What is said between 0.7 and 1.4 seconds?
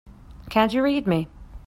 you read me?